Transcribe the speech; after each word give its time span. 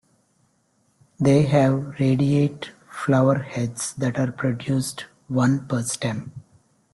They 1.19 1.43
have 1.43 1.99
radiate 1.99 2.71
flower 2.89 3.37
heads 3.37 3.93
that 3.93 4.17
are 4.17 4.31
produced 4.31 5.05
one 5.27 5.67
per 5.67 5.83
stem. 5.83 6.31